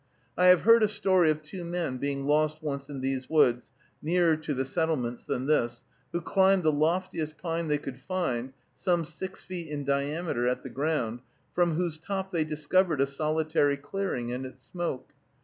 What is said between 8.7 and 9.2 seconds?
some